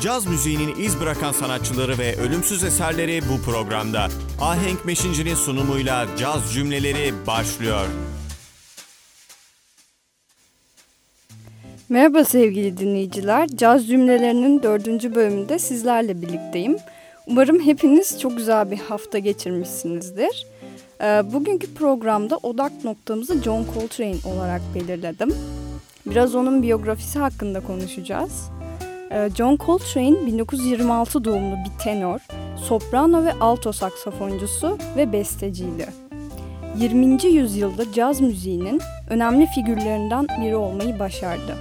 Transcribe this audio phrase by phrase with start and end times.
[0.00, 4.08] Caz müziğinin iz bırakan sanatçıları ve ölümsüz eserleri bu programda.
[4.40, 7.86] Ahenk Meşinci'nin sunumuyla caz cümleleri başlıyor.
[11.88, 13.48] Merhaba sevgili dinleyiciler.
[13.48, 16.76] Caz cümlelerinin dördüncü bölümünde sizlerle birlikteyim.
[17.26, 20.46] Umarım hepiniz çok güzel bir hafta geçirmişsinizdir.
[21.00, 25.34] Ee, bugünkü programda odak noktamızı John Coltrane olarak belirledim.
[26.06, 28.53] Biraz onun biyografisi hakkında konuşacağız.
[29.10, 32.18] Ee, John Coltrane 1926 doğumlu bir tenor,
[32.56, 35.86] soprano ve alto saksafoncusu ve besteciydi.
[36.78, 37.26] 20.
[37.26, 41.56] yüzyılda caz müziğinin önemli figürlerinden biri olmayı başardı.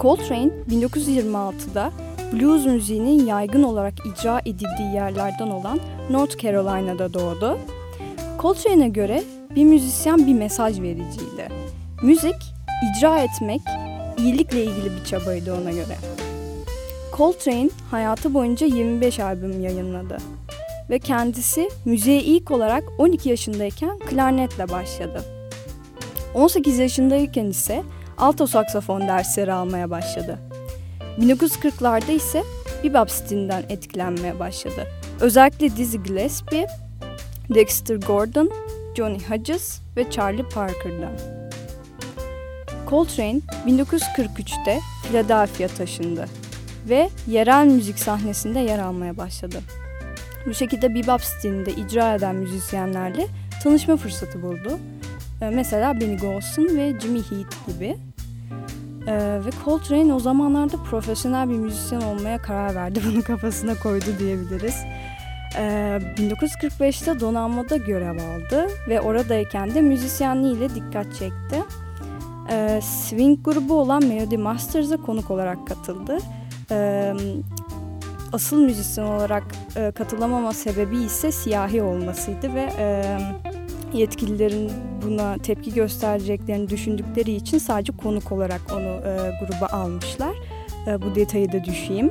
[0.00, 1.92] Coltrane 1926'da
[2.32, 5.80] blues müziğinin yaygın olarak icra edildiği yerlerden olan
[6.10, 7.58] North Carolina'da doğdu.
[8.40, 9.22] Coltrane'e göre
[9.56, 11.48] bir müzisyen bir mesaj vericiydi.
[12.02, 12.36] Müzik,
[12.90, 13.60] icra etmek,
[14.18, 15.96] iyilikle ilgili bir çabaydı ona göre.
[17.16, 20.16] Coltrane hayatı boyunca 25 albüm yayınladı
[20.90, 25.24] ve kendisi müziğe ilk olarak 12 yaşındayken klarnetle başladı.
[26.34, 27.82] 18 yaşındayken ise
[28.18, 30.38] alto saksafon dersleri almaya başladı.
[31.20, 32.42] 1940'larda ise
[32.84, 34.86] bebop stilinden etkilenmeye başladı.
[35.20, 36.66] Özellikle Dizzy Gillespie,
[37.54, 38.50] Dexter Gordon,
[38.96, 41.12] Johnny Hodges ve Charlie Parker'dan.
[42.90, 46.28] Coltrane 1943'te Philadelphia taşındı
[46.88, 49.60] ve yerel müzik sahnesinde yer almaya başladı.
[50.46, 53.26] Bu şekilde bebop stilinde icra eden müzisyenlerle
[53.62, 54.78] tanışma fırsatı buldu.
[55.42, 57.96] Ee, mesela Benny Golson ve Jimmy Heath gibi.
[59.06, 63.00] Ee, ve Coltrane o zamanlarda profesyonel bir müzisyen olmaya karar verdi.
[63.12, 64.76] Bunu kafasına koydu diyebiliriz.
[65.56, 71.62] Ee, 1945'te donanmada görev aldı ve oradayken de müzisyenliğiyle dikkat çekti.
[72.50, 76.18] Ee, swing grubu olan Melody Masters'a konuk olarak katıldı.
[76.72, 77.14] Ee,
[78.32, 79.44] asıl müzisyen olarak
[79.76, 83.04] e, katılamama sebebi ise siyahi olmasıydı ve e,
[83.92, 84.70] yetkililerin
[85.04, 90.36] buna tepki göstereceklerini düşündükleri için sadece konuk olarak onu e, gruba almışlar.
[90.86, 92.10] E, bu detayı da düşeyim.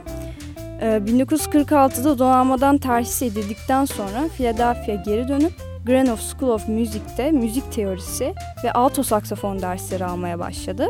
[0.82, 5.54] E, 1946'da donanmadan terhis edildikten sonra Philadelphia geri dönüp
[5.86, 8.34] Grenoble School of Music'te müzik teorisi
[8.64, 10.88] ve alto saksafon dersleri almaya başladı.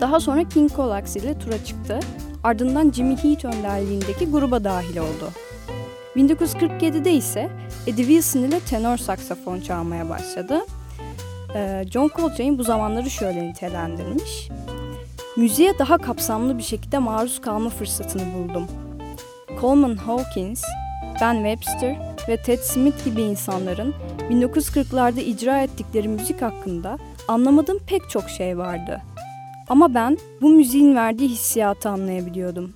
[0.00, 2.00] Daha sonra King Colax ile tura çıktı.
[2.44, 5.30] Ardından Jimmy Heath önderliğindeki gruba dahil oldu.
[6.16, 7.50] 1947'de ise
[7.86, 10.60] Eddie Wilson ile tenor saksafon çalmaya başladı.
[11.54, 14.48] Ee, John Coltrane bu zamanları şöyle nitelendirmiş.
[15.36, 18.66] Müziğe daha kapsamlı bir şekilde maruz kalma fırsatını buldum.
[19.60, 20.62] Coleman Hawkins,
[21.20, 21.96] Ben Webster
[22.28, 23.94] ve Ted Smith gibi insanların
[24.30, 26.98] 1940'larda icra ettikleri müzik hakkında
[27.28, 29.02] anlamadığım pek çok şey vardı.
[29.68, 32.72] Ama ben bu müziğin verdiği hissiyatı anlayabiliyordum.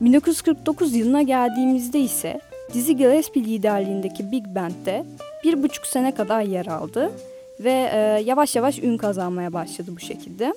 [0.00, 2.40] 1949 yılına geldiğimizde ise
[2.74, 5.04] Dizzy Gillespie liderliğindeki Big Band'de
[5.44, 7.12] bir buçuk sene kadar yer aldı
[7.60, 10.54] ve e, yavaş yavaş ün kazanmaya başladı bu şekilde.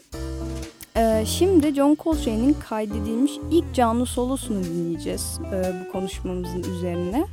[0.97, 7.25] E, şimdi John Coltrane'in kaydedilmiş ilk canlı solosunu dinleyeceğiz e, bu konuşmamızın üzerine.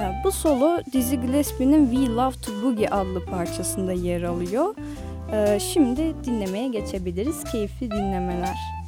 [0.00, 4.74] E, bu solo Dizzy Gillespie'nin We Love to Boogie adlı parçasında yer alıyor.
[5.32, 7.44] E, şimdi dinlemeye geçebiliriz.
[7.44, 8.79] Keyifli dinlemeler.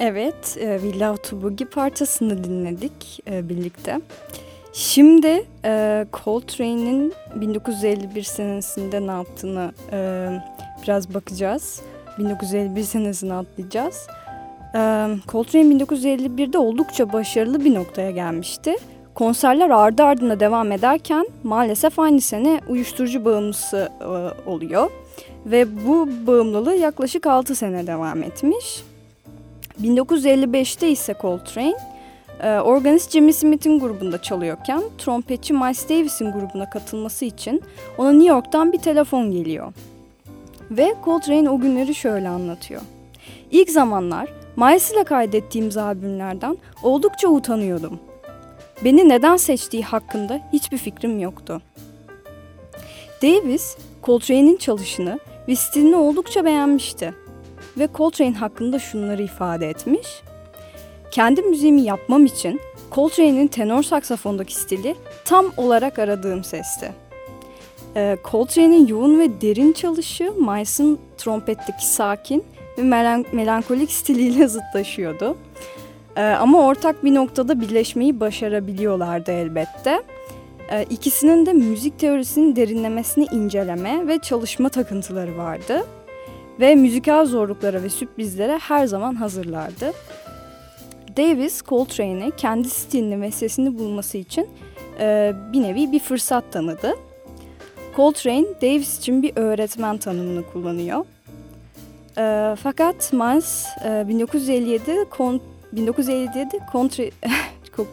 [0.00, 4.00] Evet, e, Otobugi parçasını dinledik e, birlikte.
[4.72, 10.28] Şimdi e, Coltrane'in 1951 senesinde ne yaptığını e,
[10.82, 11.80] biraz bakacağız.
[12.18, 14.06] 1951 senesini atlayacağız.
[14.74, 14.78] E,
[15.28, 18.76] Coltrane 1951'de oldukça başarılı bir noktaya gelmişti.
[19.14, 24.04] Konserler ardı ardına devam ederken maalesef aynı sene uyuşturucu bağımlısı e,
[24.50, 24.90] oluyor.
[25.46, 28.89] Ve bu bağımlılığı yaklaşık 6 sene devam etmiş.
[29.82, 31.76] 1955'te ise Coltrane
[32.42, 37.62] e, organist Jimmy Smith'in grubunda çalıyorken trompetçi Miles Davis'in grubuna katılması için
[37.98, 39.72] ona New York'tan bir telefon geliyor.
[40.70, 42.80] Ve Coltrane o günleri şöyle anlatıyor.
[43.50, 48.00] İlk zamanlar Miles ile kaydettiğimiz albümlerden oldukça utanıyordum.
[48.84, 51.62] Beni neden seçtiği hakkında hiçbir fikrim yoktu.
[53.22, 55.18] Davis, Coltrane'in çalışını
[55.48, 57.14] ve stilini oldukça beğenmişti
[57.78, 60.22] ve Coltrane hakkında şunları ifade etmiş.
[61.10, 62.60] Kendi müziğimi yapmam için
[62.92, 64.94] Coltrane'in tenor saksafondaki stili
[65.24, 66.92] tam olarak aradığım sesti.
[67.96, 72.44] Ee, Coltrane'in yoğun ve derin çalışı Miles'ın trompetteki sakin
[72.78, 75.36] ve melan melankolik stiliyle zıtlaşıyordu.
[76.16, 80.02] Ee, ama ortak bir noktada birleşmeyi başarabiliyorlardı elbette.
[80.72, 85.86] Ee, ikisinin de müzik teorisinin derinlemesini inceleme ve çalışma takıntıları vardı
[86.60, 89.92] ve müzikal zorluklara ve sürprizlere her zaman hazırlardı.
[91.16, 94.48] Davis, Coltrane'e kendi stilini ve sesini bulması için
[95.00, 96.94] e, bir nevi bir fırsat tanıdı.
[97.96, 101.04] Coltrane, Davis için bir öğretmen tanımını kullanıyor.
[102.18, 105.40] E, fakat Miles e, 1957 kon,
[105.72, 107.04] 1957 kontra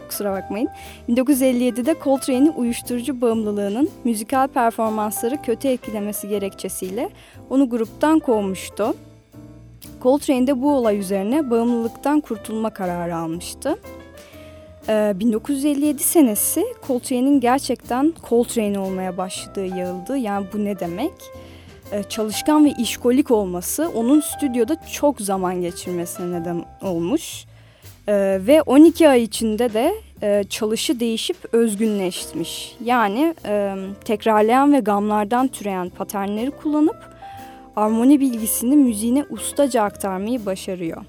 [0.09, 0.69] kusura bakmayın.
[1.09, 7.09] 1957'de Coltrane'in uyuşturucu bağımlılığının müzikal performansları kötü etkilemesi gerekçesiyle
[7.49, 8.95] onu gruptan kovmuştu.
[10.03, 13.77] Coltrane de bu olay üzerine bağımlılıktan kurtulma kararı almıştı.
[14.89, 20.17] Ee, 1957 senesi Coltrane'in gerçekten Coltrane olmaya başladığı yıldı.
[20.17, 21.11] Yani bu ne demek?
[21.91, 27.45] Ee, çalışkan ve işkolik olması onun stüdyoda çok zaman geçirmesine neden olmuş.
[28.09, 32.75] Ee, ve 12 ay içinde de e, çalışı değişip özgünleşmiş.
[32.83, 37.17] Yani e, tekrarlayan ve gamlardan türeyen paternleri kullanıp
[37.75, 41.05] armoni bilgisini müziğine ustaca aktarmayı başarıyor.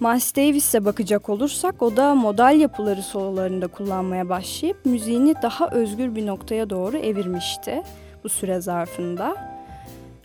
[0.00, 6.26] Miles Davis'e bakacak olursak o da modal yapıları sololarında kullanmaya başlayıp müziğini daha özgür bir
[6.26, 7.82] noktaya doğru evirmişti
[8.24, 9.55] bu süre zarfında.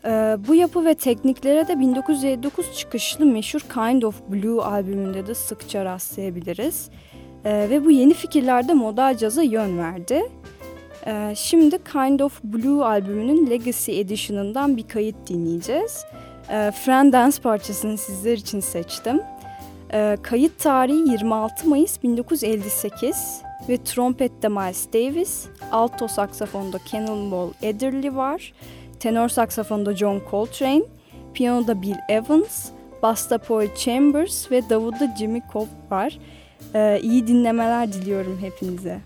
[0.05, 5.85] Ee, bu yapı ve tekniklere de 1959 çıkışlı meşhur Kind of Blue albümünde de sıkça
[5.85, 6.89] rastlayabiliriz.
[7.45, 10.21] Ee, ve bu yeni fikirlerde modal caza yön verdi.
[11.07, 16.05] Ee, şimdi Kind of Blue albümünün Legacy Edition'ından bir kayıt dinleyeceğiz.
[16.51, 19.21] Friend Dance parçasını sizler için seçtim.
[20.21, 28.53] Kayıt tarihi 26 Mayıs 1958 ve trompette Miles Davis, alto saksafonda Cannonball Adderley var
[29.01, 30.83] tenor saksafonda John Coltrane,
[31.33, 36.19] piyanoda Bill Evans, basta Paul Chambers ve davulda Jimmy Cobb var.
[36.75, 39.01] Ee, iyi dinlemeler diliyorum hepinize.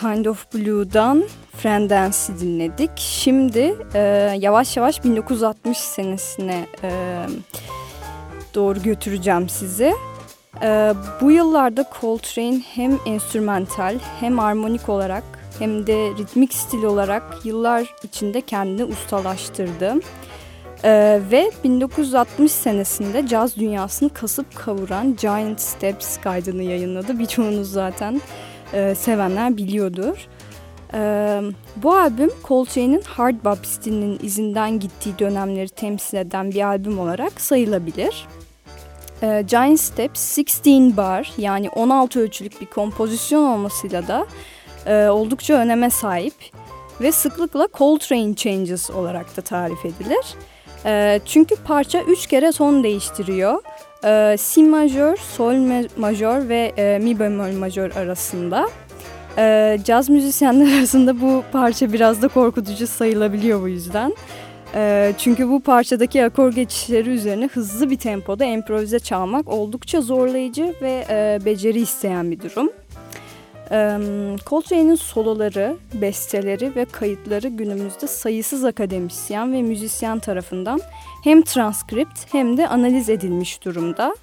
[0.00, 1.24] Kind of Blue'dan
[1.56, 2.90] Friend Dance'i dinledik.
[2.96, 3.98] Şimdi e,
[4.40, 6.90] yavaş yavaş 1960 senesine e,
[8.54, 9.94] doğru götüreceğim sizi.
[10.62, 15.24] E, bu yıllarda Coltrane hem enstrümantal hem armonik olarak
[15.58, 19.94] hem de ritmik stil olarak yıllar içinde kendini ustalaştırdı.
[20.84, 27.18] Ee, ve 1960 senesinde caz dünyasını kasıp kavuran Giant Steps kaydını yayınladı.
[27.18, 28.20] Birçoğunuz zaten
[28.72, 30.28] e, sevenler biliyordur.
[30.94, 31.40] E,
[31.76, 38.26] bu albüm Coltrane'in hard bop stilinin izinden gittiği dönemleri temsil eden bir albüm olarak sayılabilir.
[39.22, 44.26] E, Giant Steps 16 bar yani 16 ölçülük bir kompozisyon olmasıyla da
[44.86, 46.34] e, oldukça öneme sahip
[47.00, 50.34] ve sıklıkla Coltrane Changes olarak da tarif edilir.
[50.84, 53.62] E, çünkü parça 3 kere ton değiştiriyor
[54.04, 55.54] e, si majör, sol
[55.96, 58.68] majör ve e, mi bemol majör arasında.
[59.38, 64.14] E, caz müzisyenler arasında bu parça biraz da korkutucu sayılabiliyor bu yüzden.
[64.74, 71.04] E, çünkü bu parçadaki akor geçişleri üzerine hızlı bir tempoda improvize çalmak oldukça zorlayıcı ve
[71.10, 72.70] e, beceri isteyen bir durum.
[74.46, 80.80] Coltrane'in soloları, besteleri ve kayıtları günümüzde sayısız akademisyen ve müzisyen tarafından
[81.28, 84.14] hem transkript hem de analiz edilmiş durumda.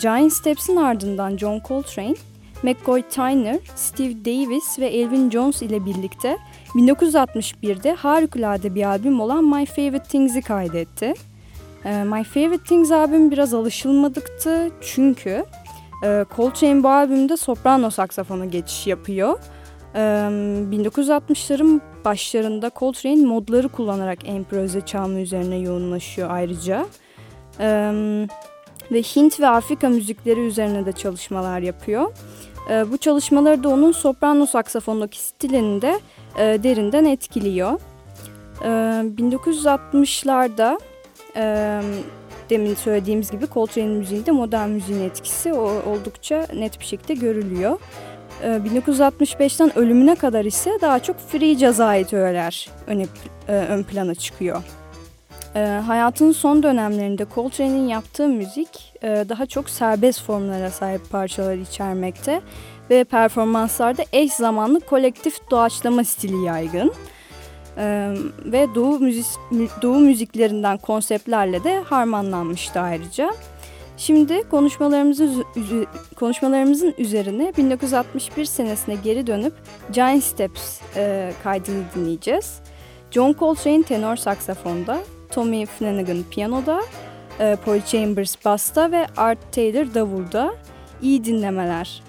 [0.00, 2.14] Giant Steps'in ardından John Coltrane,
[2.62, 6.38] McCoy Tyner, Steve Davis ve Elvin Jones ile birlikte
[6.74, 11.14] 1961'de harikulade bir albüm olan My Favorite Things'i kaydetti.
[11.84, 15.44] My Favorite Things albüm biraz alışılmadıktı çünkü
[16.04, 19.38] e, Coltrane bu albümde soprano saksafonu geçiş yapıyor.
[19.94, 26.86] 1960'ların başlarında Coltrane modları kullanarak improvize çalma üzerine yoğunlaşıyor ayrıca.
[28.92, 32.12] ve Hint ve Afrika müzikleri üzerine de çalışmalar yapıyor.
[32.90, 36.00] bu çalışmaları da onun soprano saksafonundaki stilini de
[36.38, 37.80] derinden etkiliyor.
[38.60, 40.78] 1960'larda
[42.50, 47.78] demin söylediğimiz gibi Coltrane'in müziğinde modern müziğin etkisi oldukça net bir şekilde görülüyor.
[48.42, 53.06] 1965'ten ee, ölümüne kadar ise daha çok free öğeler öne,
[53.48, 54.62] e, ön plana çıkıyor.
[55.56, 62.40] Ee, hayatının son dönemlerinde Coltrane'in yaptığı müzik e, daha çok serbest formlara sahip parçalar içermekte
[62.90, 66.92] ve performanslarda eş zamanlı kolektif doğaçlama stili yaygın.
[68.44, 69.26] Ve Doğu, müzik,
[69.82, 73.32] Doğu müziklerinden konseptlerle de harmanlanmıştı ayrıca.
[74.06, 75.44] Şimdi konuşmalarımızın,
[76.16, 79.52] konuşmalarımızın üzerine 1961 senesine geri dönüp
[79.92, 82.60] Giant Steps e, kaydını dinleyeceğiz.
[83.10, 84.98] John Coltrane tenor saksafonda,
[85.30, 86.82] Tommy Flanagan piyanoda,
[87.40, 90.54] e, Paul Chambers basta ve Art Taylor davulda.
[91.02, 92.02] İyi dinlemeler.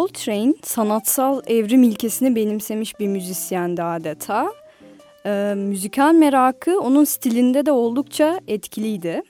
[0.00, 4.52] Coltrane sanatsal evrim ilkesini benimsemiş bir müzisyendi adeta.
[5.26, 9.22] E, müzikal merakı onun stilinde de oldukça etkiliydi.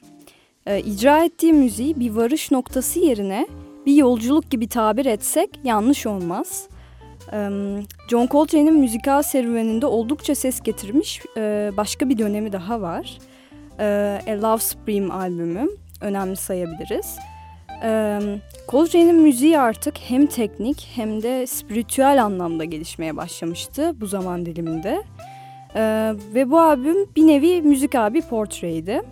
[0.66, 3.46] E, icra ettiği müziği bir varış noktası yerine
[3.86, 6.68] bir yolculuk gibi tabir etsek yanlış olmaz.
[7.32, 7.48] E,
[8.10, 13.18] John Coltrane'in müzikal serüveninde oldukça ses getirmiş e, başka bir dönemi daha var.
[13.78, 13.84] E,
[14.28, 15.68] A Love Supreme albümü
[16.00, 17.16] önemli sayabiliriz.
[17.82, 18.20] E,
[18.68, 25.02] Coltrane'in müziği artık hem teknik hem de spiritüel anlamda gelişmeye başlamıştı bu zaman diliminde.
[25.74, 29.02] Ee, ve bu albüm bir nevi müzik abi portreydi.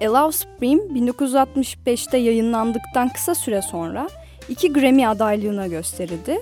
[0.00, 4.08] A Love Supreme 1965'te yayınlandıktan kısa süre sonra
[4.48, 6.40] iki Grammy adaylığına gösterildi.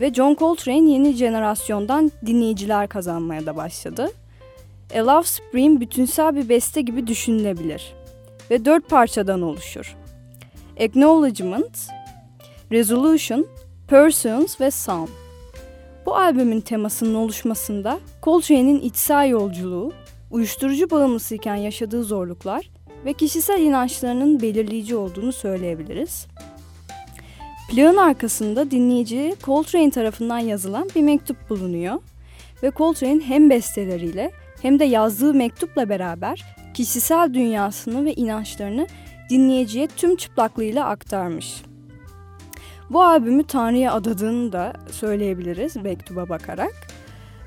[0.00, 4.10] Ve John Coltrane yeni jenerasyondan dinleyiciler kazanmaya da başladı.
[4.94, 7.94] A Love Supreme bütünsel bir beste gibi düşünülebilir
[8.50, 9.96] ve dört parçadan oluşur.
[10.80, 11.88] Acknowledgement,
[12.72, 13.46] Resolution,
[13.88, 15.08] Persons ve Sound.
[16.06, 19.92] Bu albümün temasının oluşmasında Coltrane'in içsel yolculuğu,
[20.30, 22.70] uyuşturucu bağımlısıyken yaşadığı zorluklar
[23.04, 26.26] ve kişisel inançlarının belirleyici olduğunu söyleyebiliriz.
[27.70, 32.00] Plağın arkasında dinleyici Coltrane tarafından yazılan bir mektup bulunuyor
[32.62, 34.30] ve Coltrane hem besteleriyle
[34.62, 38.86] hem de yazdığı mektupla beraber kişisel dünyasını ve inançlarını
[39.30, 41.62] dinleyiciye tüm çıplaklığıyla aktarmış.
[42.90, 46.74] Bu albümü Tanrı'ya adadığını da söyleyebiliriz mektuba bakarak.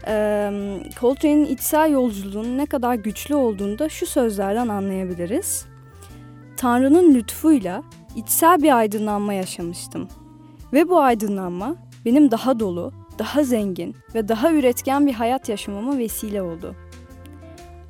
[0.07, 0.51] Ee,
[0.99, 5.65] Coltrane'in içsel yolculuğunun ne kadar güçlü olduğunu da şu sözlerden anlayabiliriz.
[6.57, 7.83] Tanrı'nın lütfuyla
[8.15, 10.07] içsel bir aydınlanma yaşamıştım.
[10.73, 16.41] Ve bu aydınlanma benim daha dolu, daha zengin ve daha üretken bir hayat yaşamama vesile
[16.41, 16.75] oldu.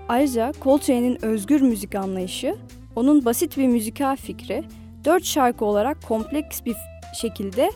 [0.10, 2.56] Ayrıca Coltrane'in özgür müzik anlayışı,
[2.96, 4.64] onun basit bir müzikal fikri,
[5.06, 6.76] dört şarkı olarak kompleks bir
[7.22, 7.72] şekilde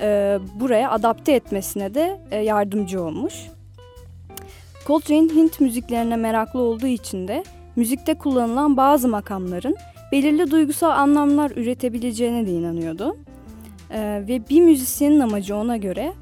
[0.00, 3.34] e, buraya adapte etmesine de e, yardımcı olmuş.
[4.86, 7.44] Coltrane Hint müziklerine meraklı olduğu için de
[7.76, 9.76] müzikte kullanılan bazı makamların
[10.12, 13.16] belirli duygusal anlamlar üretebileceğine de inanıyordu.
[13.90, 16.12] E, ve bir müzisyenin amacı ona göre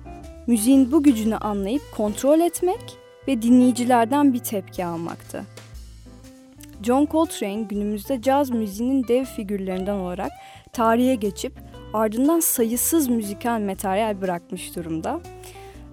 [0.46, 2.96] müziğin bu gücünü anlayıp kontrol etmek
[3.28, 5.44] ve dinleyicilerden bir tepki almaktı.
[6.84, 10.32] John Coltrane günümüzde caz müziğinin dev figürlerinden olarak
[10.72, 11.52] tarihe geçip
[11.92, 15.20] ardından sayısız müzikal materyal bırakmış durumda.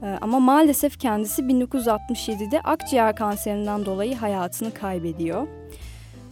[0.04, 5.48] Ee, ama maalesef kendisi 1967'de akciğer kanserinden dolayı hayatını kaybediyor.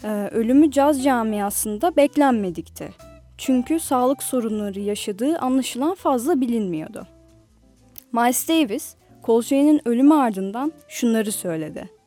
[0.03, 2.89] Ee, ölümü caz camiasında beklenmedikti.
[3.37, 7.07] Çünkü sağlık sorunları yaşadığı anlaşılan fazla bilinmiyordu.
[8.11, 11.98] Miles Davis, Coltrane'in ölümü ardından şunları söyledi.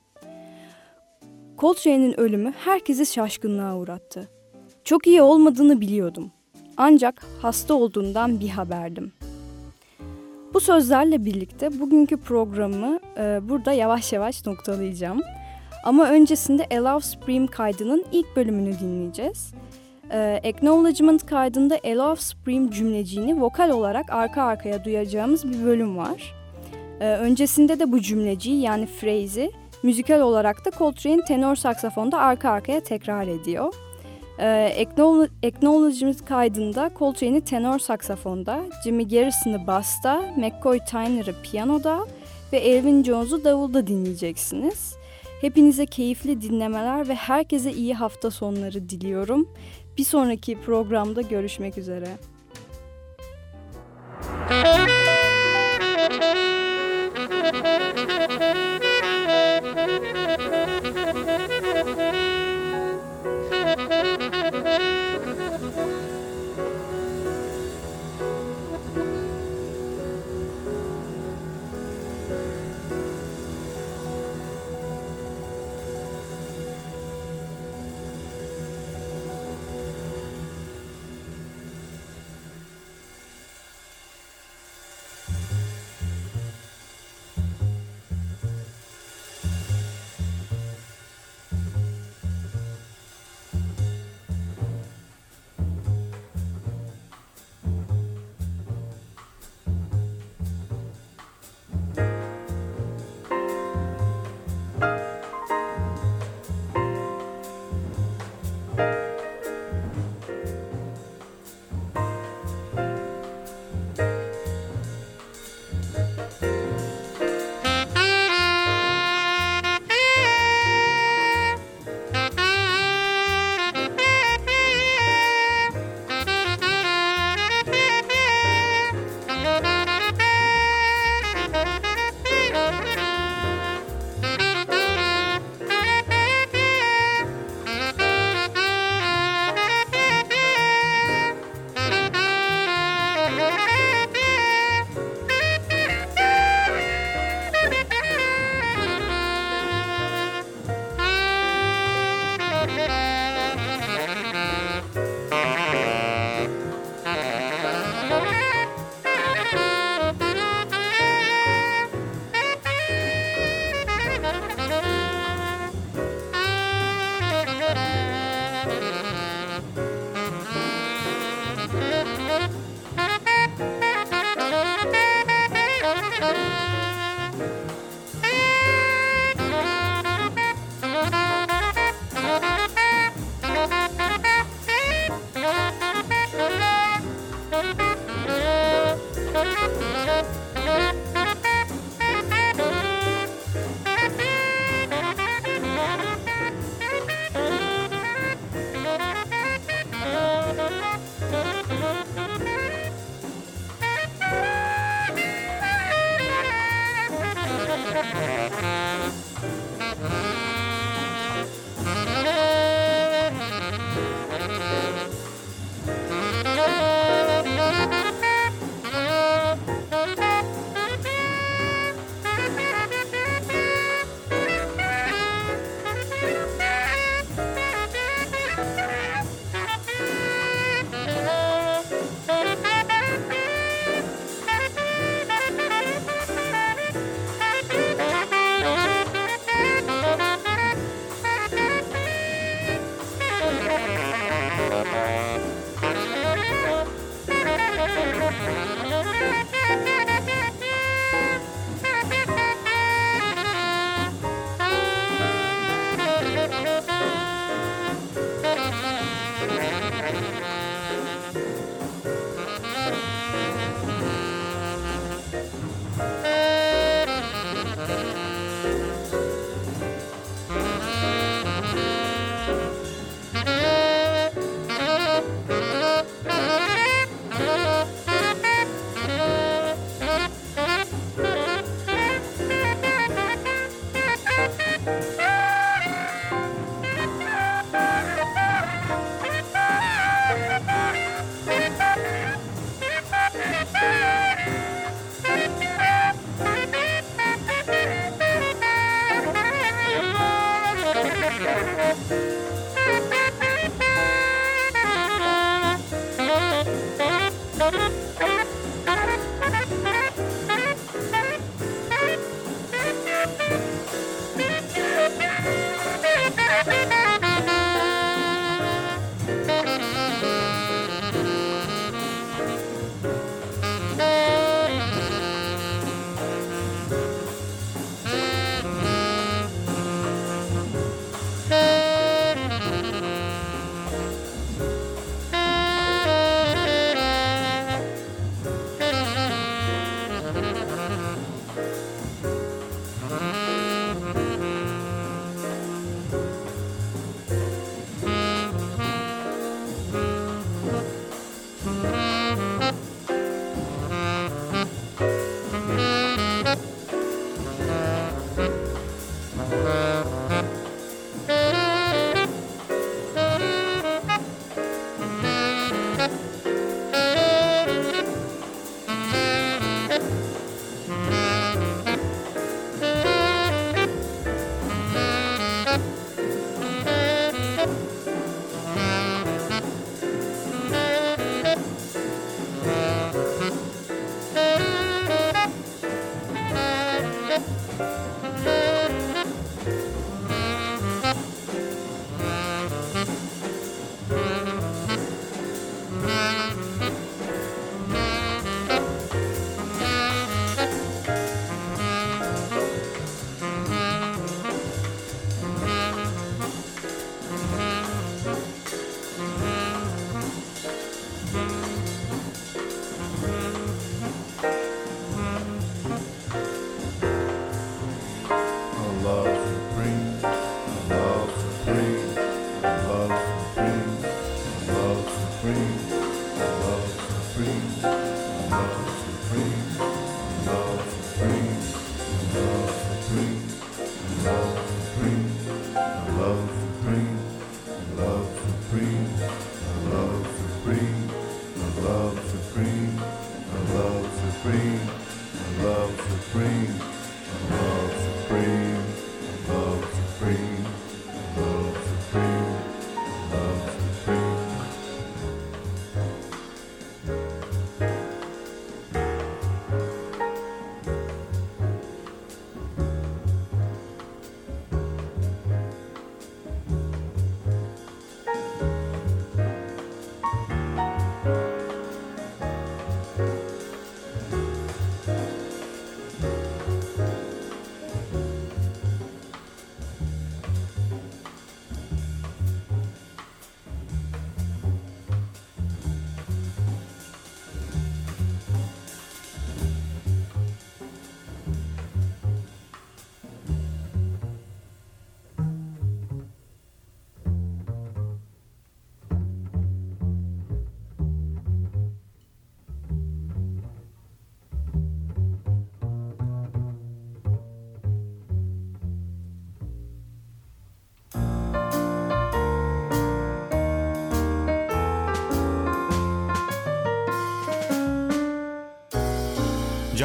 [1.63, 4.29] Coltrane'in ölümü herkesi şaşkınlığa uğrattı.
[4.85, 6.31] Çok iyi olmadığını biliyordum.
[6.77, 9.13] Ancak hasta olduğundan bir haberdim.
[10.55, 15.21] Bu sözlerle birlikte bugünkü programı e, burada yavaş yavaş noktalayacağım.
[15.85, 19.55] Ama öncesinde A Love Supreme kaydının ilk bölümünü dinleyeceğiz.
[20.11, 26.35] E, Acknowledgement kaydında A Love Supreme cümleciğini vokal olarak arka arkaya duyacağımız bir bölüm var.
[27.01, 32.81] E, öncesinde de bu cümleciği yani phrase'i müzikal olarak da Coltrane tenor saksafonda arka arkaya
[32.81, 33.75] tekrar ediyor.
[34.39, 34.87] Ee,
[35.43, 42.07] Acknowledgement kaydında Coltrane'i tenor saksafonda, Jimmy Garrison'ı basta, McCoy Tyner'ı piyanoda
[42.53, 44.95] ve Elvin Jones'u davulda dinleyeceksiniz.
[45.41, 49.49] Hepinize keyifli dinlemeler ve herkese iyi hafta sonları diliyorum.
[49.99, 52.09] Bir sonraki programda görüşmek üzere.
[54.51, 54.87] love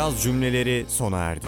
[0.07, 1.45] Caz cümleleri sona erdi.